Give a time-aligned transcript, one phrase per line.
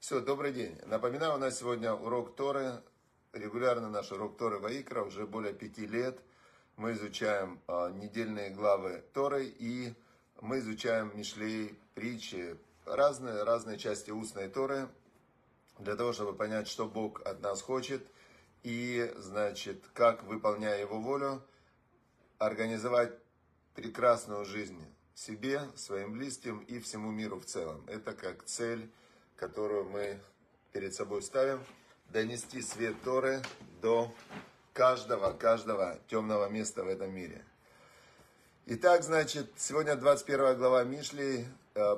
[0.00, 0.78] Все, добрый день.
[0.86, 2.80] Напоминаю, у нас сегодня урок Торы.
[3.34, 6.18] Регулярно наш урок Торы Ваикра уже более пяти лет.
[6.76, 9.92] Мы изучаем э, недельные главы Торы и
[10.40, 12.56] мы изучаем Мишлей, притчи,
[12.86, 14.88] разные, разные части устной Торы
[15.78, 18.06] для того, чтобы понять, что Бог от нас хочет
[18.62, 21.42] и, значит, как, выполняя Его волю,
[22.38, 23.12] организовать
[23.74, 24.82] прекрасную жизнь
[25.14, 27.84] себе, своим близким и всему миру в целом.
[27.88, 28.90] Это как цель
[29.42, 30.20] которую мы
[30.70, 31.58] перед собой ставим,
[32.10, 33.42] донести свет Торы
[33.80, 34.14] до
[34.72, 37.44] каждого, каждого темного места в этом мире.
[38.66, 41.44] Итак, значит, сегодня 21 глава Мишли.
[41.74, 41.96] Э,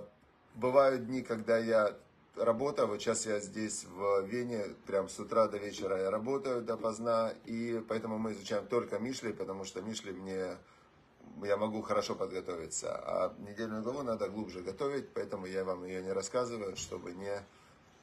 [0.54, 1.94] бывают дни, когда я
[2.34, 7.34] работаю, вот сейчас я здесь в Вене, прям с утра до вечера я работаю допоздна,
[7.44, 10.56] и поэтому мы изучаем только Мишли, потому что Мишли мне
[11.42, 12.94] я могу хорошо подготовиться.
[12.94, 17.42] А недельную главу надо глубже готовить, поэтому я вам ее не рассказываю, чтобы не,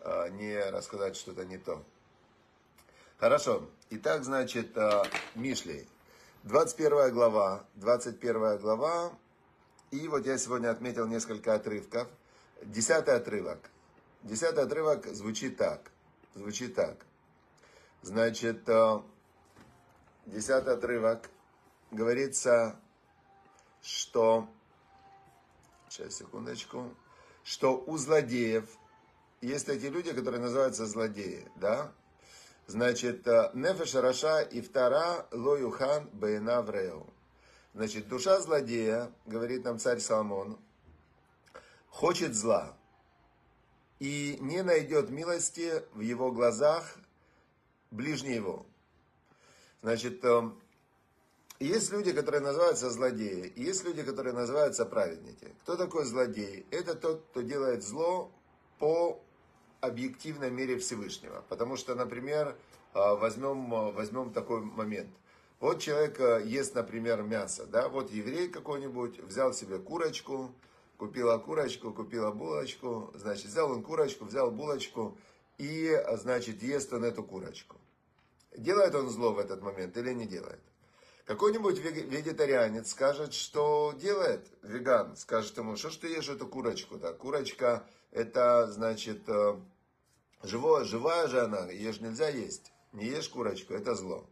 [0.01, 1.83] а, не рассказать что-то не то.
[3.19, 3.69] Хорошо.
[3.91, 5.03] Итак, значит, а,
[5.35, 5.87] Мишлей.
[6.43, 7.63] 21 глава.
[7.75, 9.13] 21 глава.
[9.91, 12.07] И вот я сегодня отметил несколько отрывков.
[12.63, 13.69] Десятый отрывок.
[14.23, 15.91] Десятый отрывок звучит так.
[16.33, 17.05] Звучит так.
[18.01, 19.03] Значит, а,
[20.25, 21.29] десятый отрывок
[21.91, 22.79] говорится
[23.81, 24.47] что,
[25.89, 26.95] сейчас, секундочку,
[27.43, 28.65] что у злодеев
[29.41, 31.91] есть такие люди, которые называются злодеи, да?
[32.67, 37.07] Значит, э, нефеш раша и втора лоюхан бейна вреу.
[37.73, 40.59] Значит, душа злодея, говорит нам царь Соломон,
[41.89, 42.77] хочет зла
[43.99, 46.97] и не найдет милости в его глазах
[47.91, 48.65] ближний его.
[49.81, 50.23] Значит,
[51.65, 55.53] есть люди, которые называются злодеи, и есть люди, которые называются праведники.
[55.63, 56.65] Кто такой злодей?
[56.71, 58.31] Это тот, кто делает зло
[58.79, 59.21] по
[59.81, 61.43] объективной мере Всевышнего.
[61.49, 62.55] Потому что, например,
[62.93, 65.09] а, возьмем, а, возьмем такой момент.
[65.59, 67.65] Вот человек а, ест, например, мясо.
[67.65, 67.89] Да?
[67.89, 70.53] Вот еврей какой-нибудь взял себе курочку,
[70.97, 73.11] купила курочку, купила булочку.
[73.15, 75.17] Значит, взял он курочку, взял булочку
[75.57, 77.77] и, значит, ест он эту курочку.
[78.57, 80.59] Делает он зло в этот момент или не делает?
[81.25, 87.13] Какой-нибудь вегетарианец скажет, что делает веган, скажет ему, что ж ты ешь эту курочку, да,
[87.13, 89.55] курочка это, значит, э,
[90.43, 94.25] живое, живая же она, ешь нельзя есть, не ешь курочку, это зло.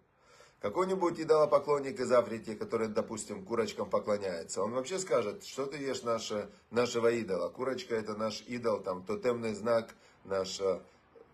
[0.62, 6.50] Какой-нибудь идолопоклонник из Африки, который, допустим, курочкам поклоняется, он вообще скажет, что ты ешь наше,
[6.70, 7.50] нашего идола.
[7.50, 9.96] Курочка это наш идол, там, тотемный знак,
[10.26, 10.84] наша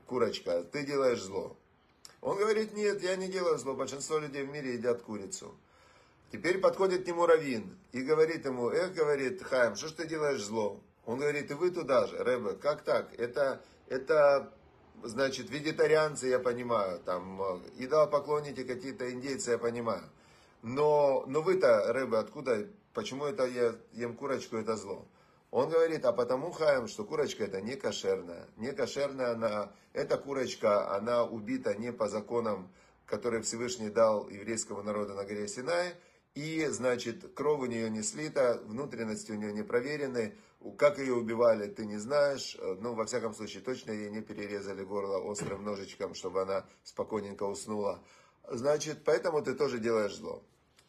[0.06, 0.64] курочка.
[0.64, 1.58] Ты делаешь зло.
[2.26, 5.54] Он говорит, нет, я не делаю зло, большинство людей в мире едят курицу.
[6.32, 10.42] Теперь подходит к нему Равин и говорит ему, эх, говорит, Хайм, что ж ты делаешь
[10.42, 10.82] зло?
[11.06, 13.14] Он говорит, и вы туда же, Рэбе, как так?
[13.20, 14.52] Это, это,
[15.04, 20.10] значит, вегетарианцы, я понимаю, там, идолопоклонники какие-то индейцы, я понимаю.
[20.64, 22.66] Но, но вы-то, Рэбе, откуда,
[22.96, 25.06] почему это я ем курочку, это зло?
[25.56, 28.46] Он говорит, а потому, Хаем, что курочка это не кошерная.
[28.58, 32.70] Не кошерная она, эта курочка, она убита не по законам,
[33.06, 35.96] которые Всевышний дал еврейскому народу на горе Синай.
[36.34, 40.36] И, значит, кровь у нее не слита, внутренности у нее не проверены.
[40.78, 42.58] Как ее убивали, ты не знаешь.
[42.82, 48.04] Ну, во всяком случае, точно ей не перерезали горло острым ножичком, чтобы она спокойненько уснула.
[48.46, 50.44] Значит, поэтому ты тоже делаешь зло.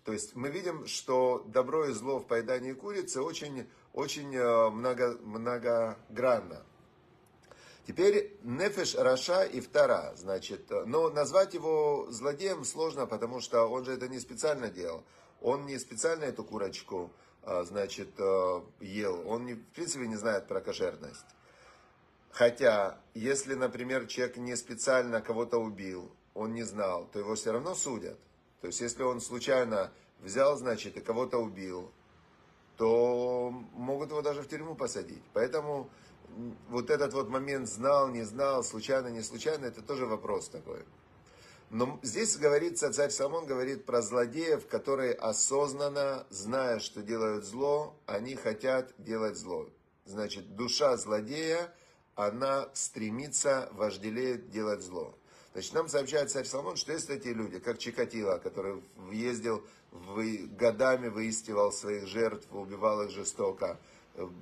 [0.07, 5.19] То есть мы видим, что добро и зло в поедании курицы очень, очень э, много,
[5.23, 6.63] многогранно.
[7.87, 13.87] Теперь нефеш раша и втора, значит, э, но назвать его злодеем сложно, потому что он
[13.87, 15.03] же это не специально делал.
[15.41, 17.11] Он не специально эту курочку,
[17.43, 18.11] э, значит,
[18.81, 19.23] ел.
[19.27, 21.25] Он, не, в принципе, не знает про кошерность.
[22.31, 27.75] Хотя, если, например, человек не специально кого-то убил, он не знал, то его все равно
[27.75, 28.19] судят.
[28.61, 29.91] То есть, если он случайно
[30.21, 31.91] взял, значит, и кого-то убил,
[32.77, 35.23] то могут его даже в тюрьму посадить.
[35.33, 35.89] Поэтому
[36.69, 40.85] вот этот вот момент знал, не знал, случайно, не случайно, это тоже вопрос такой.
[41.71, 48.37] Но здесь говорится, царь Самон говорит про злодеев, которые осознанно, зная, что делают зло, они
[48.37, 49.69] хотят делать зло.
[50.05, 51.75] Значит, душа злодея,
[52.15, 55.19] она стремится, вожделеет делать зло.
[55.55, 59.65] Значит, нам сообщает царь Соломон, что есть такие люди, как Чикатило, который ездил, вы,
[60.59, 63.79] годами выискивал своих жертв, убивал их жестоко,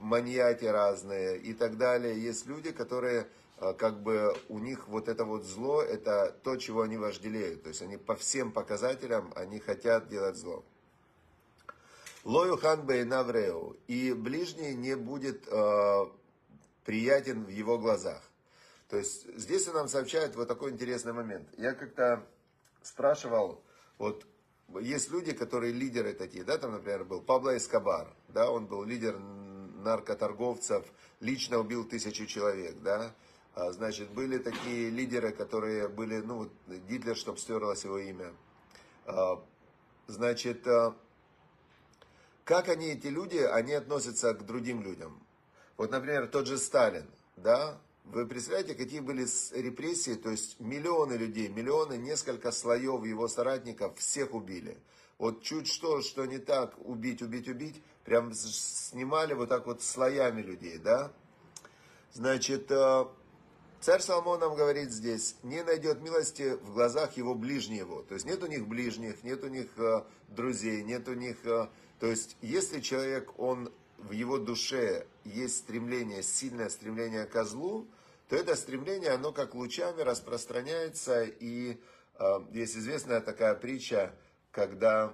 [0.00, 2.22] маньяки разные и так далее.
[2.22, 3.28] Есть люди, которые,
[3.58, 7.62] а, как бы, у них вот это вот зло, это то, чего они вожделеют.
[7.62, 10.64] То есть они по всем показателям, они хотят делать зло.
[12.24, 13.76] Лою хан навреу.
[13.86, 16.06] И ближний не будет э,
[16.84, 18.22] приятен в его глазах.
[18.88, 21.48] То есть здесь он нам сообщает вот такой интересный момент.
[21.58, 22.24] Я как-то
[22.82, 23.62] спрашивал,
[23.98, 24.24] вот
[24.80, 29.18] есть люди, которые лидеры такие, да, там, например, был Пабло Эскобар, да, он был лидер
[29.18, 30.84] наркоторговцев,
[31.20, 33.14] лично убил тысячу человек, да,
[33.54, 36.50] а, значит, были такие лидеры, которые были, ну,
[36.88, 38.32] Гитлер, чтобы стерлось его имя,
[39.06, 39.42] а,
[40.06, 40.96] значит, а,
[42.44, 45.22] как они, эти люди, они относятся к другим людям.
[45.76, 51.48] Вот, например, тот же Сталин, да, вы представляете, какие были репрессии, то есть миллионы людей,
[51.48, 54.76] миллионы, несколько слоев его соратников, всех убили.
[55.18, 60.42] Вот чуть что, что не так, убить, убить, убить, прям снимали вот так вот слоями
[60.42, 61.12] людей, да.
[62.12, 63.06] Значит, э,
[63.80, 68.02] царь Соломон нам говорит здесь, не найдет милости в глазах его ближнего.
[68.04, 71.44] То есть нет у них ближних, нет у них э, друзей, нет у них...
[71.46, 71.68] Э,
[72.00, 73.72] то есть если человек, он
[74.04, 77.88] в его душе есть стремление, сильное стремление к злу,
[78.28, 81.24] то это стремление, оно как лучами распространяется.
[81.24, 81.80] И
[82.18, 84.14] э, есть известная такая притча,
[84.50, 85.12] когда,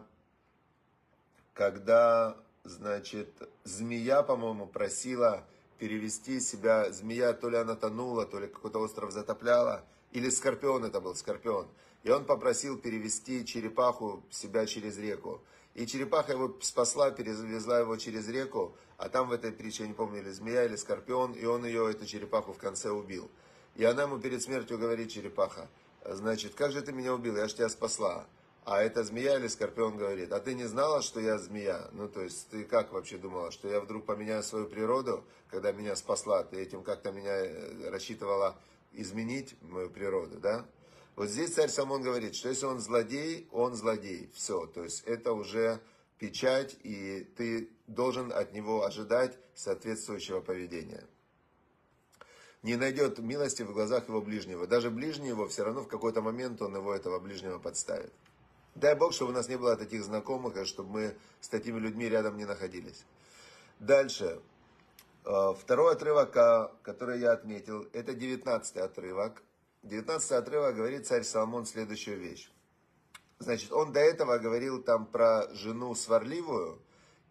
[1.54, 3.30] когда, значит,
[3.64, 5.46] змея, по-моему, просила
[5.78, 11.00] перевести себя, змея, то ли она тонула, то ли какой-то остров затопляла, или скорпион это
[11.00, 11.68] был, скорпион.
[12.02, 15.42] И он попросил перевести черепаху себя через реку.
[15.74, 19.94] И черепаха его спасла, перевезла его через реку, а там в этой притче, я не
[19.94, 23.30] помню, или змея, или скорпион, и он ее, эту черепаху, в конце убил.
[23.76, 25.68] И она ему перед смертью говорит, черепаха,
[26.04, 28.26] значит, как же ты меня убил, я же тебя спасла.
[28.64, 31.88] А эта змея или скорпион говорит, а ты не знала, что я змея?
[31.92, 35.96] Ну, то есть, ты как вообще думала, что я вдруг поменяю свою природу, когда меня
[35.96, 36.44] спасла?
[36.44, 38.56] Ты этим как-то меня э, рассчитывала
[38.92, 40.66] изменить, мою природу, да?
[41.16, 44.30] Вот здесь царь Самон говорит, что если он злодей, он злодей.
[44.34, 44.66] Все.
[44.66, 45.80] То есть это уже
[46.18, 51.04] печать, и ты должен от него ожидать соответствующего поведения.
[52.62, 54.66] Не найдет милости в глазах его ближнего.
[54.66, 58.12] Даже ближний его все равно в какой-то момент он его этого ближнего подставит.
[58.74, 62.08] Дай Бог, чтобы у нас не было таких знакомых, и чтобы мы с такими людьми
[62.08, 63.04] рядом не находились.
[63.78, 64.40] Дальше.
[65.24, 66.32] Э, второй отрывок,
[66.82, 69.42] который я отметил, это 19 отрывок.
[69.82, 72.50] 19 отрывок говорит царь Соломон следующую вещь.
[73.38, 76.78] Значит, он до этого говорил там про жену сварливую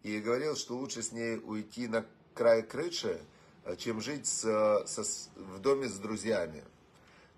[0.02, 2.04] и говорил, что лучше с ней уйти на
[2.34, 3.20] край крыши,
[3.64, 4.40] э, чем жить с,
[4.86, 5.02] со,
[5.36, 6.64] в доме с друзьями.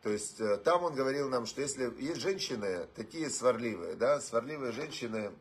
[0.03, 4.73] То есть э, там он говорил нам, что если есть женщины такие сварливые, да, сварливые
[4.73, 5.33] женщины,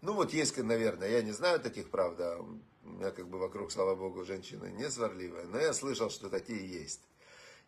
[0.00, 2.38] ну вот есть, наверное, я не знаю таких, правда,
[2.82, 6.68] у меня как бы вокруг, слава богу, женщины не сварливые, но я слышал, что такие
[6.68, 7.09] есть.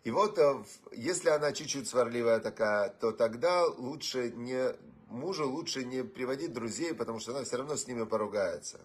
[0.04, 4.74] И вот, э, если она чуть-чуть сварливая такая, то тогда лучше не,
[5.08, 8.80] мужу лучше не приводить друзей, потому что она все равно с ними поругается.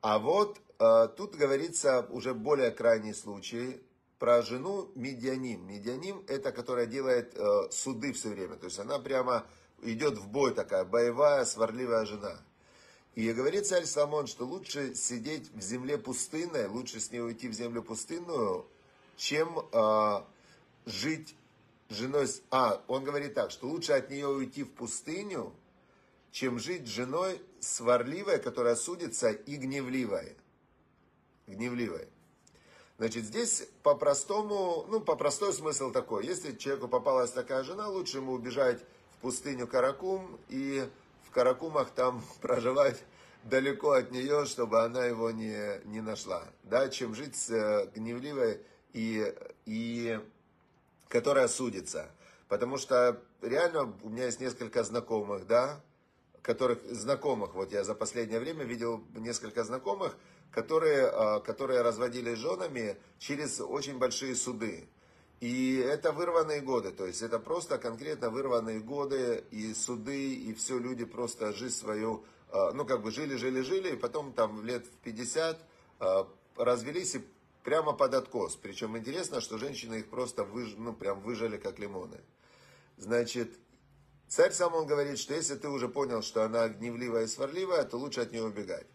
[0.00, 3.80] А вот э, тут говорится уже более крайний случай
[4.18, 5.66] про жену Медианим.
[5.66, 8.56] Медианим это, которая делает э, суды все время.
[8.56, 9.46] То есть она прямо
[9.82, 12.40] идет в бой такая, боевая, сварливая жена.
[13.14, 17.52] И говорит царь Соломон, что лучше сидеть в земле пустынной, лучше с ней уйти в
[17.52, 18.66] землю пустынную,
[19.20, 20.22] чем э,
[20.86, 21.36] жить
[21.90, 22.26] женой...
[22.50, 25.52] А, он говорит так, что лучше от нее уйти в пустыню,
[26.32, 30.36] чем жить женой сварливой, которая судится, и гневливой.
[31.46, 32.08] Гневливой.
[32.96, 36.24] Значит, здесь по-простому, ну, по-простой смысл такой.
[36.24, 38.80] Если человеку попалась такая жена, лучше ему убежать
[39.18, 40.88] в пустыню Каракум и
[41.24, 42.98] в Каракумах там проживать
[43.44, 46.42] далеко от нее, чтобы она его не, не нашла.
[46.62, 48.60] Да, чем жить с э, гневливой
[48.92, 49.34] и,
[49.66, 50.20] и
[51.08, 52.10] которая судится.
[52.48, 55.80] Потому что реально у меня есть несколько знакомых, да,
[56.42, 60.16] которых, знакомых, вот я за последнее время видел несколько знакомых,
[60.50, 64.88] которые, а, которые разводились женами через очень большие суды.
[65.40, 70.78] И это вырванные годы, то есть это просто конкретно вырванные годы и суды, и все
[70.78, 74.84] люди просто жизнь свою, а, ну как бы жили, жили, жили, и потом там лет
[74.84, 75.58] в 50
[76.00, 77.24] а, развелись и
[77.62, 78.56] прямо под откос.
[78.56, 82.20] Причем интересно, что женщины их просто выж, ну, прям выжали как лимоны.
[82.96, 83.58] Значит,
[84.28, 87.96] царь сам он говорит, что если ты уже понял, что она гневливая и сварливая, то
[87.96, 88.86] лучше от нее убегать.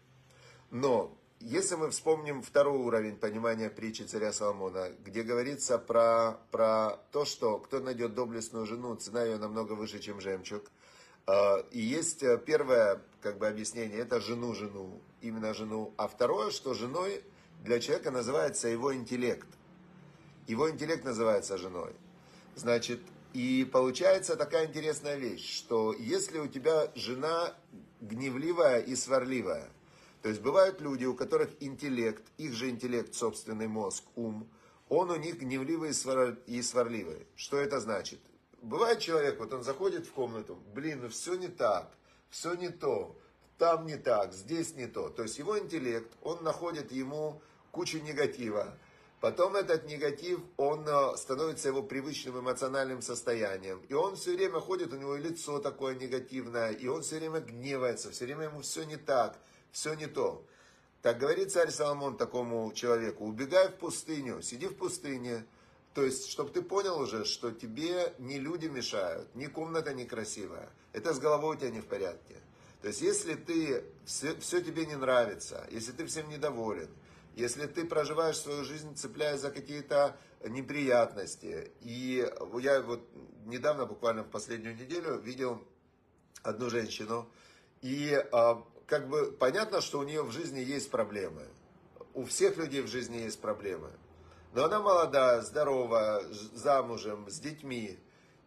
[0.70, 7.24] Но если мы вспомним второй уровень понимания притчи царя Соломона, где говорится про, про то,
[7.24, 10.70] что кто найдет доблестную жену, цена ее намного выше, чем жемчуг.
[11.26, 15.92] А, и есть э, первое как бы, объяснение, это жену-жену, именно жену.
[15.96, 17.22] А второе, что женой
[17.62, 19.48] для человека называется его интеллект.
[20.46, 21.92] Его интеллект называется женой.
[22.54, 23.00] Значит,
[23.36, 27.54] И получается такая интересная вещь, что если у тебя жена
[28.00, 29.68] гневливая и сварливая,
[30.22, 34.48] то есть бывают люди, у которых интеллект, их же интеллект, собственный мозг, ум,
[34.88, 35.90] он у них гневливый
[36.46, 37.26] и сварливый.
[37.36, 38.20] Что это значит?
[38.62, 41.92] Бывает человек, вот он заходит в комнату, блин, ну все не так,
[42.30, 43.18] все не то,
[43.58, 45.08] там не так, здесь не то.
[45.08, 48.76] То есть его интеллект, он находит ему кучу негатива.
[49.20, 53.80] Потом этот негатив, он э, становится его привычным эмоциональным состоянием.
[53.88, 58.10] И он все время ходит, у него лицо такое негативное, и он все время гневается,
[58.10, 59.38] все время ему все не так,
[59.72, 60.44] все не то.
[61.00, 65.46] Так говорит царь Соломон такому человеку, убегай в пустыню, сиди в пустыне,
[65.94, 71.14] то есть, чтобы ты понял уже, что тебе не люди мешают, ни комната некрасивая, это
[71.14, 72.34] с головой у тебя не в порядке.
[72.86, 76.88] То есть, если ты, все, все тебе не нравится, если ты всем недоволен,
[77.34, 82.24] если ты проживаешь свою жизнь, цепляясь за какие-то неприятности, и
[82.60, 83.00] я вот
[83.44, 85.66] недавно, буквально в последнюю неделю, видел
[86.44, 87.28] одну женщину,
[87.82, 91.42] и а, как бы понятно, что у нее в жизни есть проблемы.
[92.14, 93.90] У всех людей в жизни есть проблемы.
[94.54, 96.22] Но она молодая, здоровая,
[96.54, 97.98] замужем, с детьми.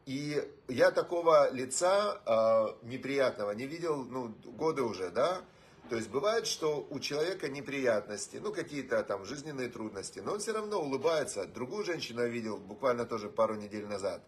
[0.09, 5.43] И я такого лица э, неприятного не видел, ну, годы уже, да.
[5.87, 10.53] То есть бывает, что у человека неприятности, ну, какие-то там жизненные трудности, но он все
[10.53, 11.45] равно улыбается.
[11.45, 14.23] Другую женщину я видел буквально тоже пару недель назад.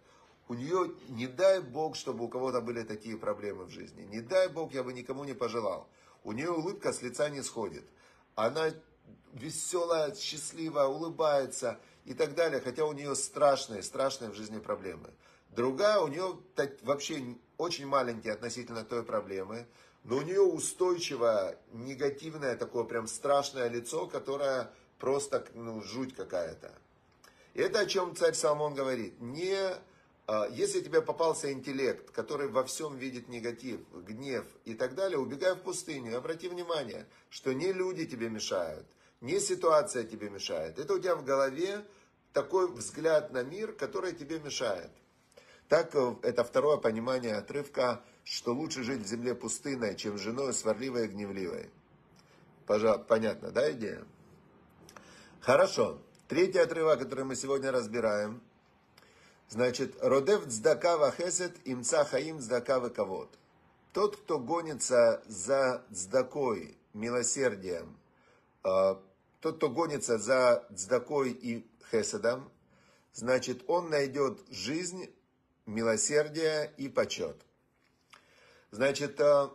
[0.49, 4.03] У нее, не дай бог, чтобы у кого-то были такие проблемы в жизни.
[4.03, 5.87] Не дай бог, я бы никому не пожелал.
[6.23, 7.85] У нее улыбка с лица не сходит.
[8.35, 8.69] Она
[9.33, 15.09] веселая, счастливая, улыбается и так далее, хотя у нее страшные, страшные в жизни проблемы.
[15.51, 16.37] Другая, у нее
[16.83, 19.67] вообще очень маленькие относительно той проблемы,
[20.03, 26.71] но у нее устойчивое, негативное, такое прям страшное лицо, которое просто ну, жуть какая-то.
[27.53, 29.19] И это о чем царь Соломон говорит.
[29.19, 29.75] Не,
[30.27, 35.53] а, если тебе попался интеллект, который во всем видит негатив, гнев и так далее, убегай
[35.53, 36.17] в пустыню.
[36.17, 38.87] Обрати внимание, что не люди тебе мешают–
[39.21, 40.79] не ситуация тебе мешает.
[40.79, 41.85] Это у тебя в голове
[42.33, 44.89] такой взгляд на мир, который тебе мешает.
[45.71, 51.05] Так, э, это второе понимание отрывка, что лучше жить в земле пустынной, чем женой сварливой
[51.05, 51.69] и гневливой.
[52.65, 54.03] Понятно, да, идея?
[55.39, 55.97] Хорошо.
[56.27, 58.41] Третий отрывок, который мы сегодня разбираем.
[59.47, 63.29] Значит, Родев цдака вахесет имца хаим цдака вековод.
[63.93, 67.95] Тот, кто гонится за цдакой, милосердием,
[68.65, 68.95] э,
[69.39, 72.51] тот, кто гонится за цдакой и хеседом,
[73.13, 75.09] значит, он найдет жизнь,
[75.71, 77.37] милосердие и почет.
[78.71, 79.49] Значит, э,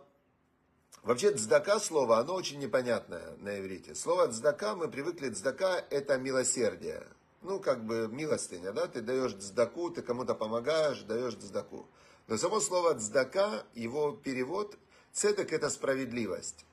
[1.03, 3.95] вообще цдака слово, оно очень непонятное на иврите.
[3.95, 7.07] Слово цдака, мы привыкли, цдака это милосердие.
[7.41, 11.87] Ну, как бы милостыня, да, ты даешь цдаку, ты кому-то помогаешь, даешь цдаку.
[12.27, 14.77] Но само слово цдака, его перевод,
[15.13, 16.65] цедек это справедливость.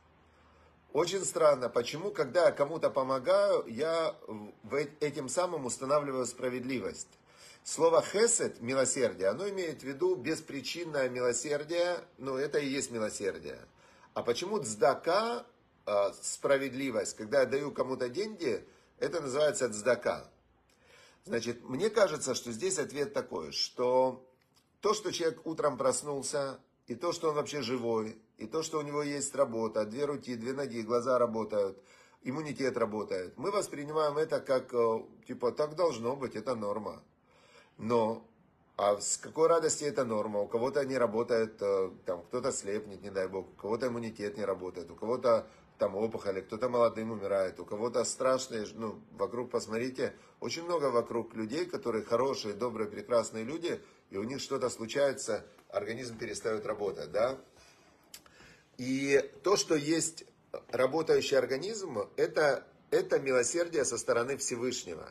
[0.93, 4.17] Очень странно, почему, когда я кому-то помогаю, я
[5.01, 7.09] этим самым устанавливаю справедливость.
[7.67, 13.59] Слово хесед, милосердие, оно имеет в виду беспричинное милосердие, ну это и есть милосердие.
[14.13, 15.47] А почему цдака,
[15.87, 18.63] а, справедливость, когда я даю кому-то деньги,
[18.99, 20.31] это называется цдака.
[21.25, 24.29] Значит, мне кажется, что здесь ответ такой, что
[24.83, 28.83] то, что человек утром проснулся, и то, что он вообще живой, и то, что у
[28.83, 31.83] него есть работа, две руки, две ноги, глаза работают,
[32.25, 37.03] иммунитет работает, мы воспринимаем это как, э, типа, так должно быть, это норма.
[37.79, 38.27] Но,
[38.77, 40.41] а с какой радости это норма?
[40.41, 44.45] У кого-то не работает, э, там, кто-то слепнет, не дай бог, у кого-то иммунитет не
[44.45, 45.47] работает, у кого-то
[45.79, 51.67] там опухоли, кто-то молодым умирает, у кого-то страшные, ну, вокруг, посмотрите, очень много вокруг людей,
[51.67, 57.39] которые хорошие, добрые, прекрасные люди, и у них что-то случается, организм перестает работать, да.
[58.77, 60.25] И то, что есть
[60.71, 65.09] работающий организм, это, это милосердие со стороны Всевышнего.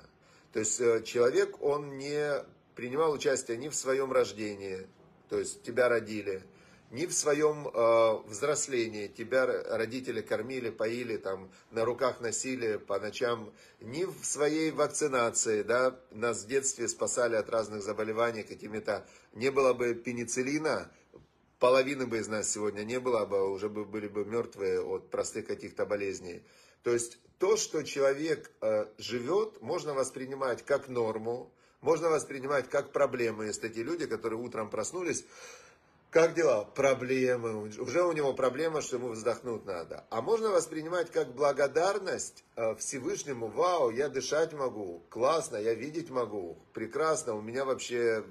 [0.54, 2.46] То есть э, человек, он не
[2.76, 4.88] принимал участие ни в своем рождении,
[5.28, 6.44] то есть тебя родили,
[6.92, 13.52] ни в своем э, взрослении, тебя родители кормили, поили, там, на руках носили по ночам,
[13.82, 19.74] ни в своей вакцинации, да, нас в детстве спасали от разных заболеваний какими-то, не было
[19.74, 20.92] бы пенициллина,
[21.58, 25.48] половины бы из нас сегодня не было бы, уже бы были бы мертвые от простых
[25.48, 26.44] каких-то болезней.
[26.84, 33.46] То есть то, что человек э, живет, можно воспринимать как норму, можно воспринимать как проблемы.
[33.46, 35.26] Есть такие люди, которые утром проснулись,
[36.14, 36.64] Как дела?
[36.64, 37.70] Проблемы.
[37.80, 40.06] Уже у него проблема, что ему вздохнуть надо.
[40.12, 43.48] А можно воспринимать как благодарность э, Всевышнему.
[43.48, 45.02] Вау, я дышать могу.
[45.10, 46.60] Классно, я видеть могу.
[46.72, 48.24] Прекрасно, у меня вообще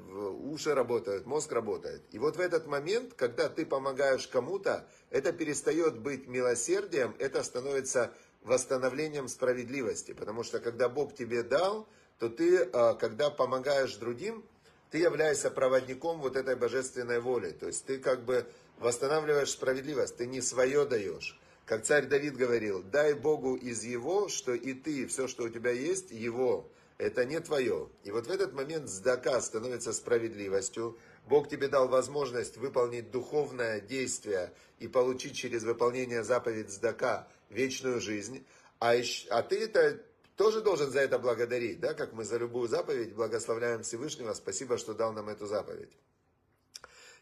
[0.45, 2.03] уши работают, мозг работает.
[2.13, 8.13] И вот в этот момент, когда ты помогаешь кому-то, это перестает быть милосердием, это становится
[8.45, 10.13] восстановлением справедливости.
[10.13, 14.45] Потому что когда Бог тебе дал, то ты, э, когда помогаешь другим,
[14.91, 17.51] ты являешься проводником вот этой божественной воли.
[17.51, 18.47] То есть ты как бы
[18.79, 21.39] восстанавливаешь справедливость, ты не свое даешь.
[21.65, 25.71] Как царь Давид говорил, дай Богу из его, что и ты, все, что у тебя
[25.71, 26.69] есть, его.
[26.99, 27.89] Это не твое.
[28.05, 30.99] И вот в этот момент сдака становится справедливостью.
[31.27, 38.45] Бог тебе дал возможность выполнить духовное действие и получить через выполнение заповедь сдака вечную жизнь.
[38.81, 38.95] А,
[39.31, 40.03] а ты это
[40.37, 44.95] тоже должен за это благодарить, да, как мы за любую заповедь благословляем Всевышнего, спасибо, что
[44.95, 45.91] дал нам эту заповедь.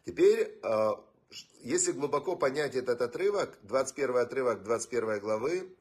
[0.07, 0.91] Теперь, э,
[1.63, 5.77] если глубоко понять этот отрывок, 21 отрывок 21 главы,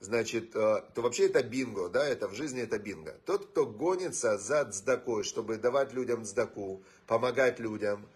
[0.00, 3.18] значит, э, то вообще это бинго, да, это в жизни это бинго.
[3.24, 8.06] Тот, кто гонится за цдакой, чтобы давать людям цдаку, помогать людям,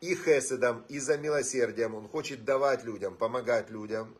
[0.00, 4.16] и хеседом, и за милосердием, он хочет давать людям, помогать людям,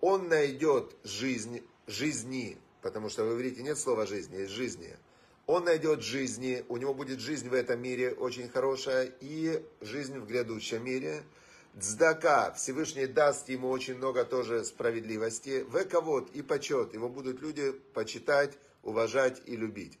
[0.00, 4.96] он найдет жизнь, жизни потому что в иврите нет слова жизни, есть жизни.
[5.46, 10.26] Он найдет жизни, у него будет жизнь в этом мире очень хорошая и жизнь в
[10.26, 11.22] грядущем мире.
[11.78, 15.66] Цдака, Всевышний даст ему очень много тоже справедливости.
[15.72, 19.98] Вековод и почет, его будут люди почитать, уважать и любить.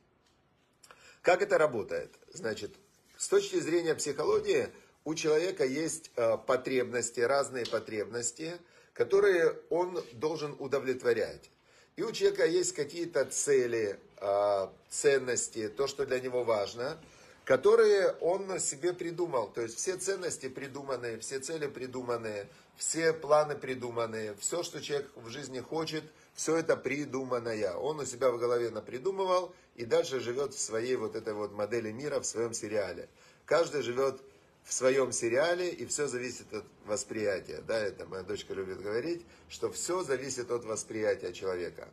[1.22, 2.14] Как это работает?
[2.32, 2.74] Значит,
[3.16, 4.68] с точки зрения психологии,
[5.04, 8.58] у человека есть э, потребности, разные потребности,
[8.98, 11.50] которые он должен удовлетворять.
[11.94, 16.98] И у человека есть какие-то цели, а, ценности, то, что для него важно,
[17.44, 19.52] которые он себе придумал.
[19.52, 25.28] То есть все ценности придуманы, все цели придуманы, все планы придуманы, все, что человек в
[25.28, 26.02] жизни хочет,
[26.34, 27.74] все это придуманное.
[27.74, 31.92] Он у себя в голове напридумывал и дальше живет в своей вот этой вот модели
[31.92, 33.08] мира, в своем сериале.
[33.46, 34.20] Каждый живет
[34.68, 37.62] в своем сериале, и все зависит от восприятия.
[37.66, 41.88] Да, это моя дочка любит говорить, что все зависит от восприятия человека.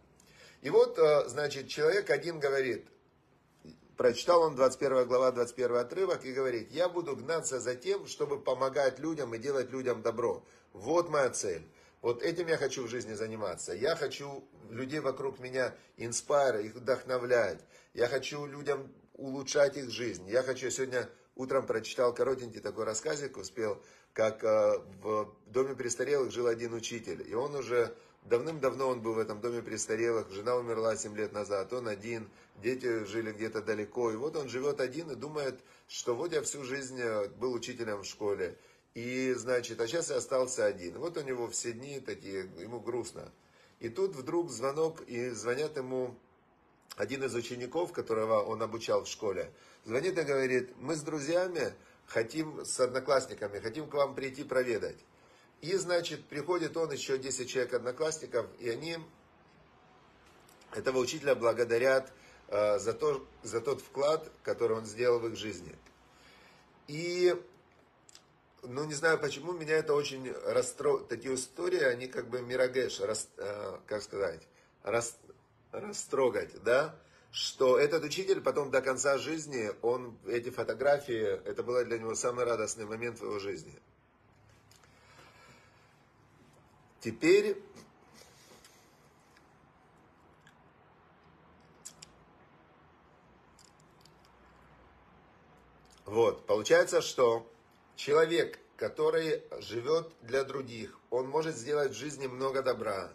[0.61, 2.85] И вот, э, значит, человек один говорит,
[3.95, 8.99] прочитал он 21 глава, 21 отрывок и говорит, я буду гнаться за тем, чтобы помогать
[8.99, 10.43] людям и делать людям добро.
[10.73, 11.63] Вот моя цель.
[12.01, 13.73] Вот этим я хочу в жизни заниматься.
[13.73, 17.61] Я хочу людей вокруг меня инспайра, их вдохновлять.
[17.93, 20.27] Я хочу людям улучшать их жизнь.
[20.29, 23.81] Я хочу сегодня утром прочитал коротенький такой рассказик, успел,
[24.13, 27.23] как э, в доме престарелых жил один учитель.
[27.27, 31.71] И он уже давным-давно он был в этом доме престарелых, жена умерла 7 лет назад,
[31.73, 32.29] он один,
[32.61, 34.11] дети жили где-то далеко.
[34.11, 38.01] И вот он живет один и думает, что вот я всю жизнь э, был учителем
[38.01, 38.57] в школе.
[38.93, 40.97] И, значит, а сейчас я остался один.
[40.99, 43.29] Вот у него все дни такие, ему грустно.
[43.81, 46.15] И тут вдруг звонок, и звонят ему
[46.95, 49.51] один из учеников, которого он обучал в школе,
[49.85, 51.73] звонит и говорит, мы с друзьями
[52.07, 54.97] хотим, с одноклассниками, хотим к вам прийти проведать.
[55.61, 58.97] И, значит, приходит он, еще 10 человек одноклассников, и они
[60.73, 62.11] этого учителя благодарят
[62.49, 65.75] э, за, то, за тот вклад, который он сделал в их жизни.
[66.87, 67.33] И,
[68.63, 71.03] ну, не знаю почему, меня это очень расстроило.
[71.05, 74.41] Такие истории, они как бы мирагеш, рас, э, как сказать,
[74.83, 75.17] рас,
[75.71, 76.95] растрогать, да,
[77.35, 82.45] что этот учитель потом до конца жизни, он, эти фотографии, это было для него самый
[82.45, 83.77] радостный момент в его жизни.
[87.01, 87.61] Теперь
[96.05, 97.51] Вот, получается, что
[97.97, 103.11] человек, который живет для других, он может сделать в жизни много добра,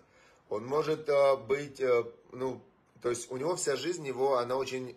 [0.51, 2.61] он может э, быть, э, ну,
[3.03, 4.97] то есть у него вся жизнь его, она очень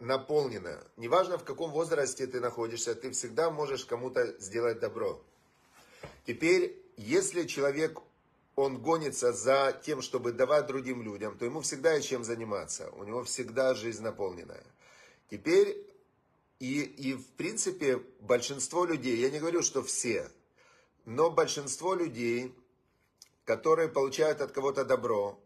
[0.00, 0.82] наполнена.
[0.96, 5.22] Неважно, в каком возрасте ты находишься, ты всегда можешь кому-то сделать добро.
[6.26, 8.00] Теперь, если человек,
[8.54, 12.90] он гонится за тем, чтобы давать другим людям, то ему всегда есть чем заниматься.
[12.90, 14.64] У него всегда жизнь наполненная.
[15.30, 15.86] Теперь,
[16.58, 20.28] и, и в принципе, большинство людей, я не говорю, что все,
[21.04, 22.54] но большинство людей,
[23.44, 25.40] которые получают от кого-то добро,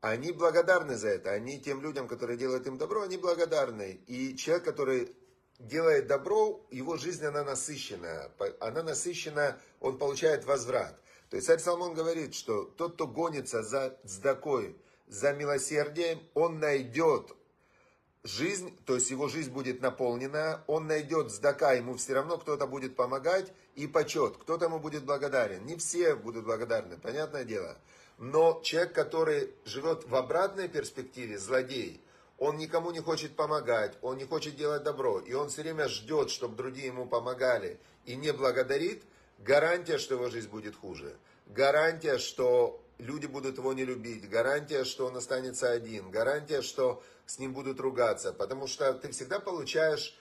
[0.00, 1.30] они благодарны за это.
[1.30, 4.00] Они тем людям, которые делают им добро, они благодарны.
[4.06, 5.14] И человек, который
[5.58, 8.30] делает добро, его жизнь, она насыщенная.
[8.60, 11.00] Она насыщена, он получает возврат.
[11.30, 14.76] То есть царь Соломон говорит, что тот, кто гонится за сдакой,
[15.08, 17.34] за милосердием, он найдет
[18.22, 22.96] жизнь, то есть его жизнь будет наполнена, он найдет сдака, ему все равно кто-то будет
[22.96, 25.64] помогать, и почет, кто-то ему будет благодарен.
[25.64, 27.76] Не все будут благодарны, понятное дело.
[28.18, 32.00] Но человек, который живет в обратной перспективе, злодей,
[32.38, 36.30] он никому не хочет помогать, он не хочет делать добро, и он все время ждет,
[36.30, 39.02] чтобы другие ему помогали, и не благодарит,
[39.38, 41.16] гарантия, что его жизнь будет хуже.
[41.46, 47.38] Гарантия, что люди будут его не любить, гарантия, что он останется один, гарантия, что с
[47.38, 50.16] ним будут ругаться, потому что ты всегда получаешь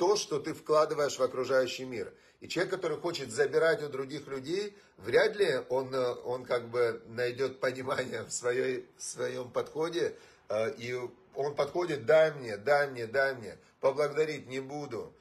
[0.00, 2.10] то, что ты вкладываешь в окружающий мир.
[2.40, 7.02] И человек, который хочет забирать у других людей, вряд ли он, э, он как бы
[7.08, 10.16] найдет понимание в, своей, в своем подходе,
[10.48, 10.98] э, и
[11.34, 15.14] он подходит, дай мне, дай мне, дай мне, поблагодарить не буду.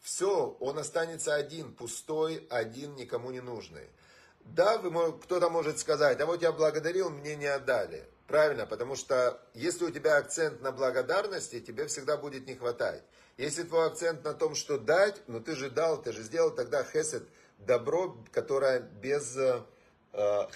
[0.00, 3.90] Все, он останется один, пустой, один, никому не нужный.
[4.40, 8.08] Да, вы, кто-то может сказать, а вот я благодарил, мне не отдали.
[8.26, 13.02] Правильно, потому что если у тебя акцент на благодарности, тебе всегда будет не хватать.
[13.36, 16.84] Если твой акцент на том, что дать, ну ты же дал, ты же сделал, тогда
[16.84, 17.26] хесед,
[17.58, 19.36] добро, которое без...
[19.36, 19.62] Э,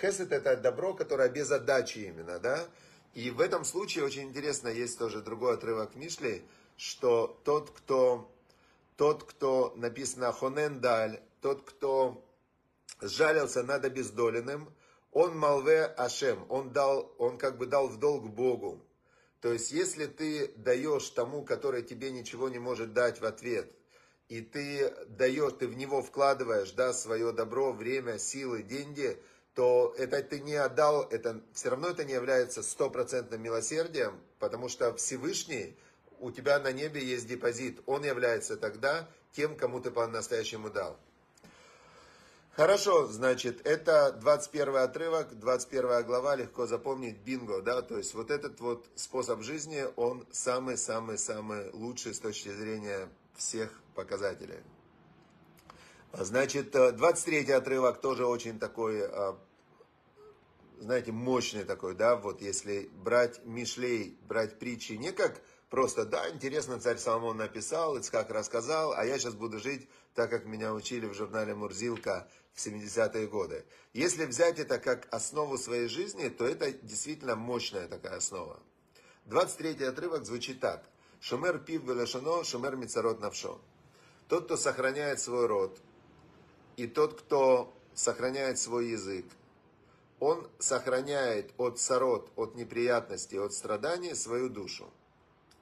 [0.00, 2.66] хесед это добро, которое без отдачи именно, да?
[3.14, 6.44] И в этом случае очень интересно, есть тоже другой отрывок Мишли,
[6.76, 8.30] что тот, кто,
[8.96, 12.22] тот, кто написано хонен даль, тот, кто
[13.00, 14.70] сжалился над обездоленным,
[15.12, 18.82] он малве Ашем, он дал, он как бы дал в долг Богу.
[19.46, 23.70] То есть, если ты даешь тому, который тебе ничего не может дать в ответ,
[24.28, 29.22] и ты даешь, ты в него вкладываешь, да, свое добро, время, силы, деньги,
[29.54, 34.92] то это ты не отдал, это все равно это не является стопроцентным милосердием, потому что
[34.96, 35.76] Всевышний,
[36.18, 40.98] у тебя на небе есть депозит, он является тогда тем, кому ты по-настоящему дал.
[42.56, 48.60] Хорошо, значит, это 21 отрывок, 21 глава, легко запомнить, бинго, да, то есть вот этот
[48.60, 54.60] вот способ жизни, он самый-самый-самый лучший с точки зрения всех показателей.
[56.14, 59.38] Значит, 23 отрывок тоже очень такой, а,
[60.78, 66.80] знаете, мощный такой, да, вот если брать Мишлей, брать притчи не как просто, да, интересно,
[66.80, 71.12] царь Соломон написал, Ицкак рассказал, а я сейчас буду жить так, как меня учили в
[71.12, 73.64] журнале «Мурзилка», в 70-е годы.
[73.92, 78.58] Если взять это как основу своей жизни, то это действительно мощная такая основа.
[79.26, 80.84] 23 отрывок звучит так.
[81.20, 83.60] Шумер пив велешано, шумер мицарот навшо.
[84.28, 85.78] Тот, кто сохраняет свой род,
[86.76, 89.26] и тот, кто сохраняет свой язык,
[90.18, 94.90] он сохраняет от сорот, от неприятностей, от страданий свою душу.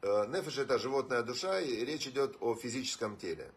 [0.01, 3.51] Э, нефиш это животная душа, и речь идет о физическом теле.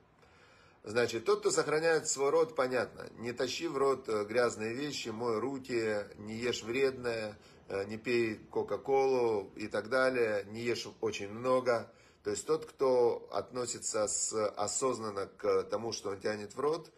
[0.88, 3.10] Значит, тот, кто сохраняет свой род, понятно.
[3.18, 8.36] Не тащи в рот э, грязные вещи, мой руки, не ешь вредное, э, не пей
[8.36, 11.92] кока-колу и так далее, не ешь очень много.
[12.24, 16.90] То есть тот, кто относится с, осознанно к тому, что он тянет в рот,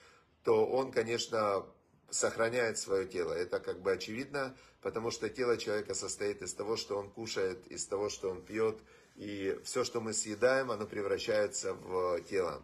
[0.44, 1.66] то он, конечно,
[2.12, 3.34] сохраняет свое тело.
[3.34, 7.88] Это как бы очевидно, потому что тело человека состоит из того, что он кушает, из
[7.88, 8.78] того, что он пьет.
[9.16, 12.62] И все, что мы съедаем, оно превращается в тело.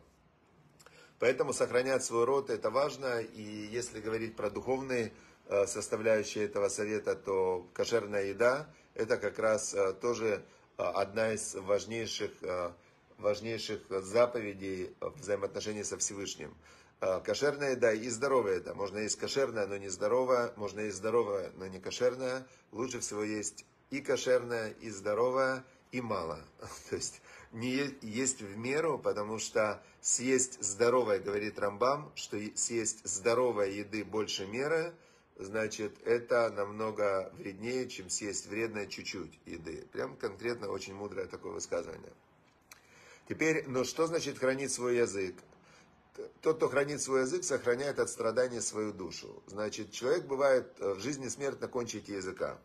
[1.26, 3.20] Поэтому сохранять свой род это важно.
[3.20, 5.12] И если говорить про духовные
[5.48, 10.46] э, составляющие этого совета, то кошерная еда это как раз э, тоже
[10.78, 12.30] э, одна из важнейших,
[13.18, 16.56] важнейших заповедей взаимоотношений со Всевышним.
[17.00, 18.76] Кошерная еда и здоровая еда.
[18.76, 20.54] Можно есть кошерная, но не здоровая.
[20.58, 22.46] Можно есть здоровая, но не кошерная.
[22.72, 26.40] Лучше всего есть и кошерная, и здоровая, и мало.
[26.92, 27.20] То есть
[27.52, 34.46] не есть в меру, потому что съесть здоровое, говорит Рамбам, что съесть здоровой еды больше
[34.46, 34.94] меры,
[35.36, 39.88] значит, это намного вреднее, чем съесть вредное чуть-чуть еды.
[39.92, 42.14] Прям конкретно очень мудрое такое высказывание.
[43.28, 45.38] Теперь, ну что значит хранить свой язык?
[46.42, 49.42] Тот, кто хранит свой язык, сохраняет от страдания свою душу.
[49.48, 52.60] Значит, человек бывает э, в жизни смерть на кончике языка.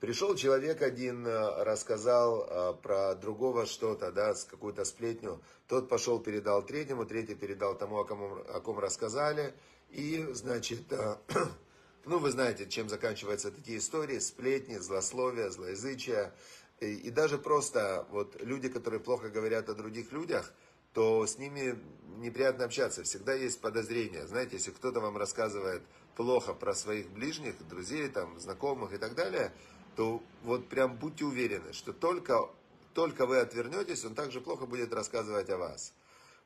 [0.00, 5.40] Пришел человек один, э, рассказал э, про другого что-то, да, с какую-то сплетню.
[5.68, 9.54] Тот пошел, передал третьему, третий передал тому, о ком, о ком рассказали.
[9.88, 11.16] И, значит, э,
[12.04, 16.34] ну, вы знаете, чем заканчиваются такие истории, сплетни, злословия, злоязычия.
[16.80, 20.52] И, и даже просто вот люди, которые плохо говорят о других людях,
[20.92, 21.78] то с ними
[22.18, 23.02] неприятно общаться.
[23.02, 24.26] Всегда есть подозрения.
[24.26, 25.82] Знаете, если кто-то вам рассказывает
[26.16, 29.52] плохо про своих ближних, друзей, там, знакомых и так далее,
[29.96, 32.48] то вот прям будьте уверены, что только,
[32.94, 35.92] только вы отвернетесь, он также плохо будет рассказывать о вас.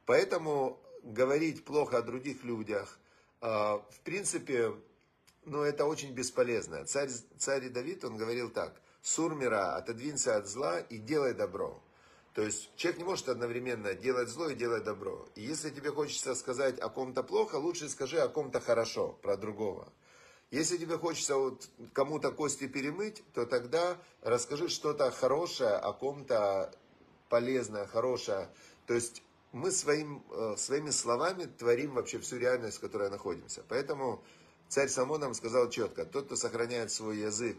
[0.06, 2.98] Поэтому говорить плохо о других людях,
[3.40, 4.74] а, в принципе,
[5.44, 6.84] ну, это очень бесполезно.
[6.84, 11.82] Царь, царь Давид, он говорил так, Сурмира, отодвинься от зла и делай добро.
[12.34, 15.26] То есть человек не может одновременно делать зло и делать добро.
[15.34, 19.92] И если тебе хочется сказать о ком-то плохо, лучше скажи о ком-то хорошо, про другого.
[20.50, 26.72] Если тебе хочется вот кому-то кости перемыть, то тогда расскажи что-то хорошее о ком-то
[27.28, 28.48] полезное, хорошее.
[28.86, 33.62] То есть мы своим, э, своими словами творим вообще всю реальность, в которой находимся.
[33.68, 34.24] Поэтому
[34.68, 37.56] царь Самон нам сказал четко, тот, кто сохраняет свой язык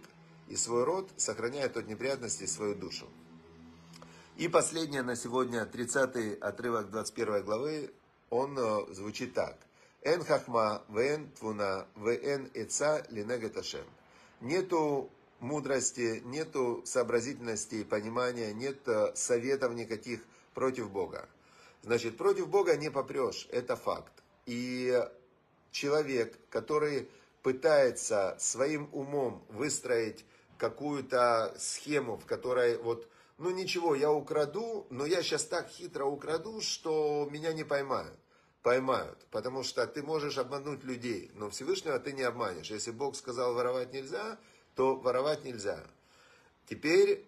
[0.49, 3.07] и свой род, сохраняет от неприятностей свою душу.
[4.35, 7.91] И последнее на сегодня, 30 отрывок 21 главы,
[8.29, 9.57] он э, звучит так.
[10.03, 13.85] Эн хахма, вен твуна, вен эца линегеташем.
[14.39, 20.21] Нету мудрости, нету сообразительности и понимания, нет э, советов никаких
[20.55, 21.29] против Бога.
[21.83, 24.11] Значит, против Бога не попрешь, это факт.
[24.47, 25.07] И
[25.69, 27.07] человек, который
[27.43, 30.25] пытается своим умом выстроить
[30.57, 36.59] какую-то схему, в которой вот, ну ничего, я украду, но я сейчас так хитро украду,
[36.61, 38.17] что меня не поймают.
[38.63, 42.69] Поймают, потому что ты можешь обмануть людей, но Всевышнего ты не обманешь.
[42.69, 44.37] Если Бог сказал воровать нельзя,
[44.75, 45.83] то воровать нельзя.
[46.67, 47.25] Теперь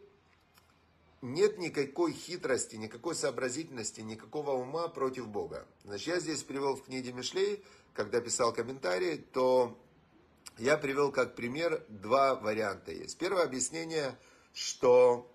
[1.24, 5.66] нет никакой хитрости, никакой сообразительности, никакого ума против Бога.
[5.86, 9.80] Значит, я здесь привел в книге Мишлей, когда писал комментарий, то
[10.58, 13.18] я привел как пример два варианта есть.
[13.18, 14.18] Первое объяснение,
[14.54, 15.32] что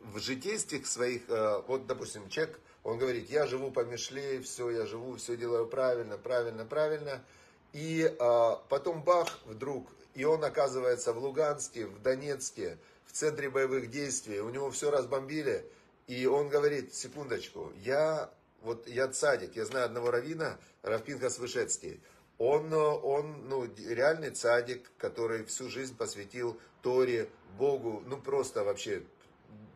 [0.00, 4.86] в житейских своих, э, вот, допустим, человек, он говорит, я живу по Мишлей, все, я
[4.86, 7.24] живу, все делаю правильно, правильно, правильно,
[7.72, 13.90] и а, потом бах, вдруг, и он оказывается в Луганске, в Донецке, в центре боевых
[13.90, 15.66] действий, у него все разбомбили,
[16.06, 22.02] и он говорит, секундочку, я, вот я цадик, я знаю одного равина, Равпинхас Вышецкий,
[22.36, 29.04] он, он ну, реальный цадик, который всю жизнь посвятил Торе, Богу, ну просто вообще,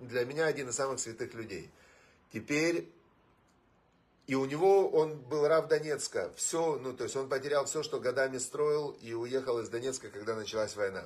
[0.00, 1.70] для меня один из самых святых людей.
[2.32, 2.92] Теперь,
[4.28, 7.98] и у него, он был рав Донецка, все, ну то есть он потерял все, что
[7.98, 11.04] годами строил, и уехал из Донецка, когда началась война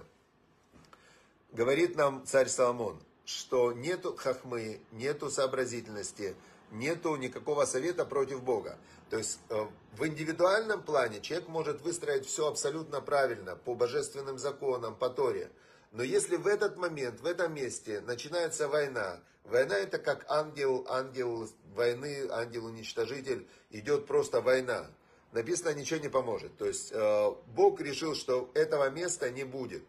[1.53, 6.35] говорит нам царь Соломон, что нету хахмы, нету сообразительности,
[6.71, 8.79] нету никакого совета против Бога.
[9.11, 14.97] То есть э, в индивидуальном плане человек может выстроить все абсолютно правильно, по божественным законам,
[14.97, 15.51] по Торе.
[15.93, 21.49] Но если в этот момент, в этом месте начинается война, война это как ангел, ангел
[21.75, 24.91] войны, ангел-уничтожитель, идет просто война.
[25.33, 26.57] Написано, ничего не поможет.
[26.57, 29.85] То есть э, Бог решил, что этого места не будет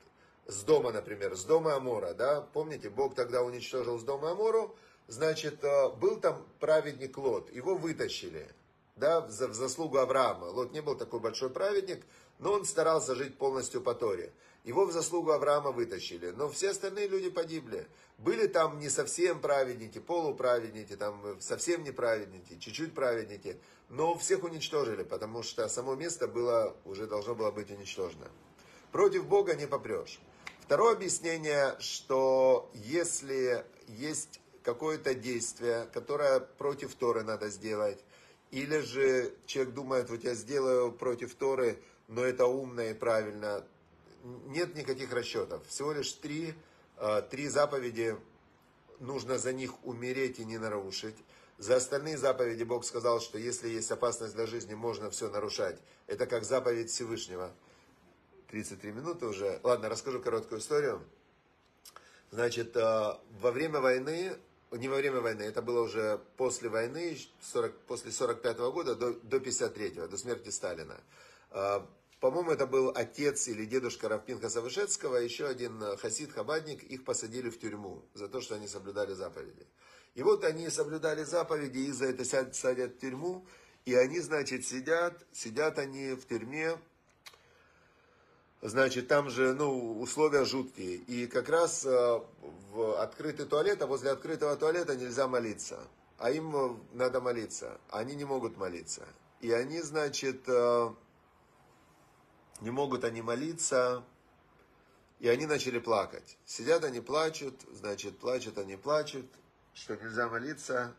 [0.46, 4.76] с дома, например, с дома Амора, да, помните, Бог тогда уничтожил с дома Амору,
[5.08, 8.50] значит, э, был там праведник Лот, его вытащили,
[8.96, 10.46] да, в заслугу Авраама.
[10.46, 12.06] Лот не был такой большой праведник,
[12.40, 14.34] но он старался жить полностью по Торе.
[14.64, 17.86] Его в заслугу Авраама вытащили, но все остальные люди погибли.
[18.18, 23.58] Были там не совсем праведники, полуправедники, там совсем неправедники, чуть-чуть праведники,
[23.90, 28.32] но всех уничтожили, потому что само место было, уже должно было быть уничтожено.
[28.94, 30.20] Против Бога не попрешь.
[30.62, 38.00] Второе объяснение, что если есть какое-то действие, которое против Торы надо сделать,
[38.52, 43.68] или же человек думает, вот я сделаю против Торы, но это умно и правильно,
[44.24, 45.66] нет никаких расчетов.
[45.68, 46.56] Всего лишь три,
[46.98, 48.18] э, три заповеди,
[49.00, 51.16] нужно за них умереть и не нарушить.
[51.58, 55.80] За остальные заповеди Бог сказал, что если есть опасность для жизни, можно все нарушать.
[56.08, 57.52] Это как заповедь Всевышнего.
[58.50, 59.60] 33 минуты уже.
[59.64, 61.02] Ладно, расскажу короткую историю.
[62.32, 64.38] Значит, э, во время войны,
[64.72, 69.14] не во время войны, это было уже после войны, 40, после 45 -го года до,
[69.14, 71.00] до 53-го, до смерти Сталина.
[72.24, 77.60] Э, по-моему, это был отец или дедушка Равпинхаса Вышецкого, еще один хасид-хабадник, их посадили в
[77.60, 79.68] тюрьму за то, что они соблюдали заповеди.
[80.16, 83.46] И вот они соблюдали заповеди, их за это садят в тюрьму,
[83.86, 86.78] и они, значит, сидят, сидят они в тюрьме,
[88.66, 90.96] Значит, там же, ну, условия жуткие.
[90.96, 92.22] И как раз э,
[92.72, 95.86] в открытый туалет, а возле открытого туалета нельзя молиться.
[96.18, 97.82] А им э, надо молиться.
[97.90, 99.06] Они не могут молиться.
[99.42, 100.94] И они, значит, э,
[102.64, 104.04] не могут они молиться.
[105.20, 106.38] И они начали плакать.
[106.46, 109.26] Сидят они плачут, значит, плачут они плачут,
[109.74, 110.96] что нельзя молиться.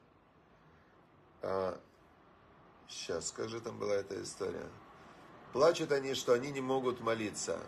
[2.88, 4.68] Сейчас, как же там была эта история?
[5.52, 7.58] Плачут они, что они не могут молиться.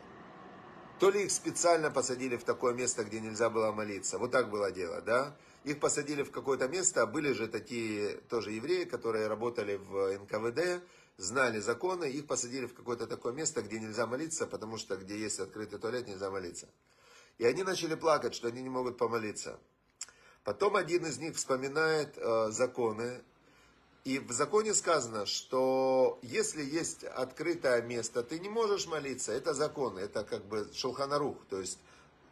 [0.99, 4.19] То ли их специально посадили в такое место, где нельзя было молиться.
[4.19, 5.37] Вот так было дело, да?
[5.65, 10.83] Их посадили в какое-то место, а были же такие тоже евреи, которые работали в НКВД,
[11.17, 15.39] знали законы, их посадили в какое-то такое место, где нельзя молиться, потому что где есть
[15.39, 16.69] открытый туалет, нельзя молиться.
[17.39, 19.59] И они начали плакать, что они не могут помолиться.
[20.45, 23.23] Потом один из них вспоминает э, законы,
[24.05, 29.33] и в законе сказано, что если есть открытое место, ты не можешь молиться.
[29.33, 31.45] Это закон, это как бы шелханарух.
[31.51, 31.81] То есть,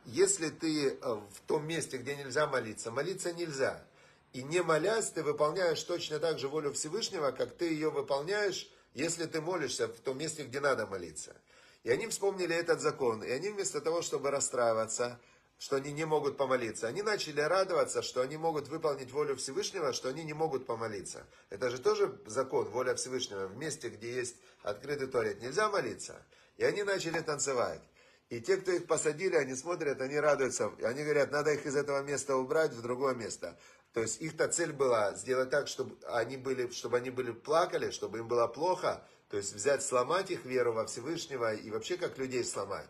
[0.04, 3.84] если ты э, в том месте, где нельзя молиться, молиться нельзя.
[4.32, 9.26] И не молясь, ты выполняешь точно так же волю Всевышнего, как ты ее выполняешь, если
[9.26, 11.36] ты молишься в том месте, где надо молиться.
[11.82, 13.22] И они вспомнили этот закон.
[13.22, 15.20] И они вместо того, чтобы расстраиваться,
[15.58, 16.88] что они не могут помолиться.
[16.88, 21.26] Они начали радоваться, что они могут выполнить волю Всевышнего, что они не могут помолиться.
[21.50, 23.46] Это же тоже закон, воля Всевышнего.
[23.46, 26.20] В месте, где есть открытый туалет, нельзя молиться.
[26.56, 27.82] И они начали танцевать.
[28.30, 30.72] И те, кто их посадили, они смотрят, они радуются.
[30.82, 33.58] Они говорят, надо их из этого места убрать в другое место.
[33.94, 38.18] То есть их-то цель была сделать так, чтобы они были, чтобы они были плакали, чтобы
[38.18, 39.02] им было плохо.
[39.30, 42.88] То есть взять, сломать их веру во Всевышнего и вообще как людей сломать.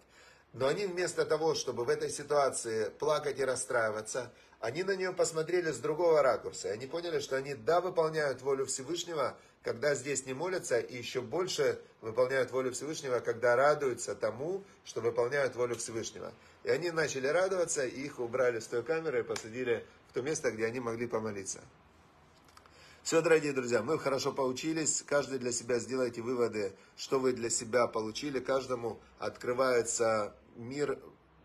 [0.55, 5.73] Но они вместо того, чтобы в этой ситуации плакать и расстраиваться, они на нее посмотрели
[5.73, 6.69] с другого ракурса.
[6.69, 11.21] И они поняли, что они, да, выполняют волю Всевышнего, когда здесь не молятся, и еще
[11.21, 16.33] больше выполняют волю Всевышнего, когда радуются тому, что выполняют волю Всевышнего.
[16.63, 20.65] И они начали радоваться, и их убрали с той камеры и посадили то место, где
[20.65, 21.61] они могли помолиться.
[23.03, 25.03] Все, дорогие друзья, мы хорошо поучились.
[25.03, 28.39] Каждый для себя сделайте выводы, что вы для себя получили.
[28.39, 30.99] Каждому открывается мир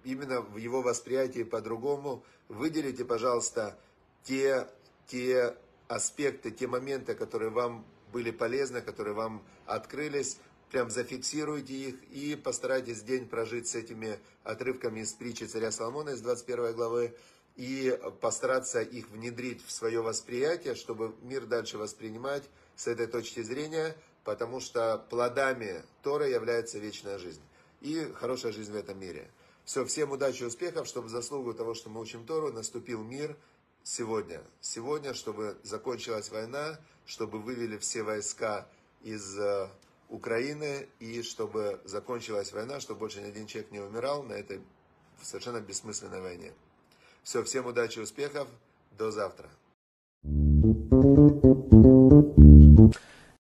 [0.03, 2.23] именно в его восприятии по-другому.
[2.47, 3.77] Выделите, пожалуйста,
[4.23, 4.69] те,
[5.07, 10.37] те аспекты, те моменты, которые вам были полезны, которые вам открылись.
[10.71, 16.21] Прям зафиксируйте их и постарайтесь день прожить с этими отрывками из притчи царя Соломона из
[16.21, 17.15] 21 главы
[17.59, 22.43] и постараться их внедрить в свое восприятие, чтобы мир дальше воспринимать
[22.77, 27.41] с этой точки зрения, потому что плодами Тора является вечная жизнь
[27.81, 29.29] и хорошая жизнь в этом мире.
[29.65, 33.35] Все, всем удачи и успехов, чтобы заслугу того, что мы учим Тору, наступил мир
[33.83, 34.41] сегодня.
[34.61, 38.69] Сегодня, чтобы закончилась война, чтобы вывели все войска
[39.03, 39.67] из э,
[40.07, 44.61] Украины и чтобы закончилась война, чтобы больше ни один человек не умирал на этой
[45.21, 46.53] совершенно бессмысленной войне.
[47.23, 48.47] Все, всем удачи успехов.
[48.97, 49.49] До завтра.